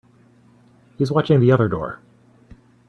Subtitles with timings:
[0.97, 1.99] He's watching the other door.